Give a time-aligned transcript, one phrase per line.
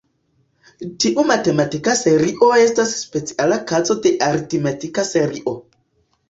[1.03, 5.55] Tiu matematika serio estas speciala kazo de "aritmetika serio".